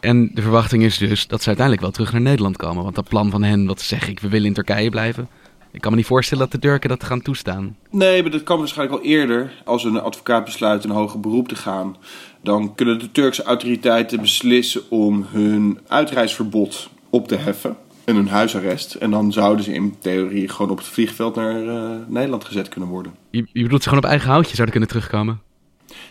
En 0.00 0.30
de 0.34 0.42
verwachting 0.42 0.82
is 0.82 0.98
dus 0.98 1.26
dat 1.26 1.40
ze 1.40 1.46
uiteindelijk 1.46 1.86
wel 1.86 1.94
terug 1.94 2.12
naar 2.12 2.20
Nederland 2.20 2.56
komen. 2.56 2.82
Want 2.82 2.94
dat 2.94 3.08
plan 3.08 3.30
van 3.30 3.42
hen, 3.42 3.66
wat 3.66 3.80
zeg 3.80 4.08
ik, 4.08 4.20
we 4.20 4.28
willen 4.28 4.46
in 4.46 4.52
Turkije 4.52 4.90
blijven. 4.90 5.28
Ik 5.70 5.80
kan 5.80 5.90
me 5.90 5.96
niet 5.96 6.06
voorstellen 6.06 6.42
dat 6.42 6.52
de 6.52 6.68
Turken 6.68 6.88
dat 6.88 7.04
gaan 7.04 7.22
toestaan. 7.22 7.76
Nee, 7.90 8.22
maar 8.22 8.30
dat 8.30 8.42
kan 8.42 8.58
waarschijnlijk 8.58 8.98
al 9.00 9.08
eerder. 9.08 9.52
Als 9.64 9.84
een 9.84 10.00
advocaat 10.00 10.44
besluit 10.44 10.84
een 10.84 10.90
hoger 10.90 11.20
beroep 11.20 11.48
te 11.48 11.56
gaan, 11.56 11.96
dan 12.42 12.74
kunnen 12.74 12.98
de 12.98 13.12
Turkse 13.12 13.42
autoriteiten 13.42 14.20
beslissen 14.20 14.90
om 14.90 15.26
hun 15.28 15.78
uitreisverbod 15.86 16.88
op 17.10 17.28
te 17.28 17.36
heffen. 17.36 17.76
En 18.04 18.14
hun 18.14 18.28
huisarrest. 18.28 18.94
En 18.94 19.10
dan 19.10 19.32
zouden 19.32 19.64
ze 19.64 19.72
in 19.72 19.96
theorie 19.98 20.48
gewoon 20.48 20.70
op 20.70 20.78
het 20.78 20.86
vliegveld 20.86 21.34
naar 21.34 21.62
uh, 21.62 21.90
Nederland 22.06 22.44
gezet 22.44 22.68
kunnen 22.68 22.88
worden. 22.88 23.14
Je, 23.30 23.46
je 23.52 23.62
bedoelt 23.62 23.82
ze 23.82 23.88
gewoon 23.88 24.04
op 24.04 24.10
eigen 24.10 24.30
houtje 24.30 24.54
zouden 24.54 24.70
kunnen 24.70 24.88
terugkomen? 24.88 25.40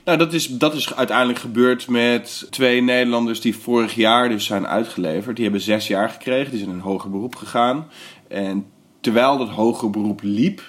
Nou, 0.06 0.17
dat 0.17 0.34
is, 0.34 0.48
dat 0.48 0.74
is 0.74 0.96
uiteindelijk 0.96 1.39
gebeurd 1.39 1.88
met 1.88 2.48
twee 2.50 2.82
Nederlanders 2.82 3.41
die 3.41 3.58
vorig 3.58 3.96
jaar 3.96 4.30
dus 4.30 4.46
zijn 4.46 4.67
uitgeleverd. 4.67 5.36
Die 5.36 5.43
hebben 5.46 5.63
zes 5.63 5.88
jaar 5.88 6.10
gekregen, 6.10 6.50
die 6.50 6.60
zijn 6.60 6.72
in 6.72 6.76
een 6.76 6.82
hoger 6.82 7.10
beroep 7.10 7.36
gegaan. 7.36 7.88
En 8.28 8.65
terwijl 8.99 9.38
dat 9.38 9.49
hoger 9.49 9.89
beroep 9.89 10.19
liep, 10.23 10.62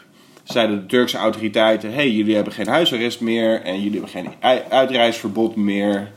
zeiden 0.44 0.80
de 0.80 0.86
Turkse 0.86 1.16
autoriteiten: 1.16 1.92
hey, 1.92 2.10
jullie 2.10 2.34
hebben 2.34 2.52
geen 2.52 2.68
huisarrest 2.68 3.20
meer 3.20 3.62
en 3.62 3.74
jullie 3.82 4.00
hebben 4.00 4.10
geen 4.10 4.32
uitreisverbod 4.68 5.56
meer. 5.56 6.12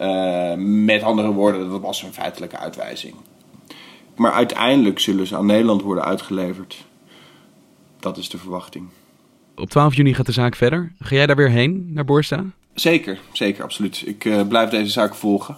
Uh, 0.00 0.54
met 0.56 1.02
andere 1.02 1.32
woorden, 1.32 1.70
dat 1.70 1.80
was 1.80 2.02
een 2.02 2.12
feitelijke 2.12 2.58
uitwijzing. 2.58 3.14
Maar 4.16 4.32
uiteindelijk 4.32 4.98
zullen 4.98 5.26
ze 5.26 5.36
aan 5.36 5.46
Nederland 5.46 5.82
worden 5.82 6.04
uitgeleverd. 6.04 6.84
Dat 8.00 8.16
is 8.16 8.28
de 8.28 8.38
verwachting. 8.38 8.88
Op 9.54 9.70
12 9.70 9.94
juni 9.94 10.14
gaat 10.14 10.26
de 10.26 10.32
zaak 10.32 10.56
verder. 10.56 10.92
Ga 10.98 11.14
jij 11.14 11.26
daar 11.26 11.36
weer 11.36 11.50
heen, 11.50 11.90
naar 11.92 12.04
Boorsta? 12.04 12.44
Zeker, 12.74 13.18
zeker, 13.32 13.64
absoluut. 13.64 14.02
Ik 14.06 14.24
uh, 14.24 14.48
blijf 14.48 14.70
deze 14.70 14.90
zaak 14.90 15.14
volgen. 15.14 15.56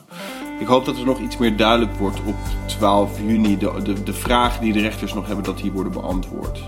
Ik 0.58 0.66
hoop 0.66 0.84
dat 0.84 0.98
er 0.98 1.04
nog 1.04 1.20
iets 1.20 1.36
meer 1.36 1.56
duidelijk 1.56 1.92
wordt 1.94 2.20
op 2.24 2.36
12 2.66 3.20
juni. 3.20 3.58
De, 3.58 3.72
de, 3.82 4.02
de 4.02 4.12
vragen 4.12 4.60
die 4.60 4.72
de 4.72 4.80
rechters 4.80 5.14
nog 5.14 5.26
hebben, 5.26 5.44
dat 5.44 5.58
die 5.58 5.72
worden 5.72 5.92
beantwoord. 5.92 6.60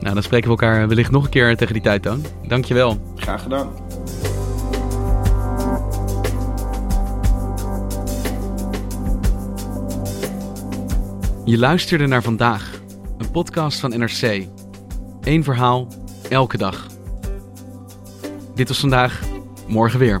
Nou, 0.00 0.14
dan 0.14 0.22
spreken 0.22 0.50
we 0.50 0.56
elkaar 0.56 0.88
wellicht 0.88 1.10
nog 1.10 1.24
een 1.24 1.30
keer 1.30 1.56
tegen 1.56 1.72
die 1.72 1.82
tijd 1.82 2.02
dan. 2.02 2.24
Dankjewel. 2.46 3.00
Graag 3.16 3.42
gedaan. 3.42 3.68
Je 11.44 11.58
luisterde 11.58 12.06
naar 12.06 12.22
vandaag, 12.22 12.80
een 13.18 13.30
podcast 13.30 13.80
van 13.80 13.98
NRC. 13.98 14.46
Eén 15.20 15.44
verhaal, 15.44 15.88
elke 16.28 16.56
dag. 16.56 16.86
Dit 18.54 18.68
was 18.68 18.78
vandaag, 18.80 19.22
morgen 19.66 19.98
weer. 19.98 20.20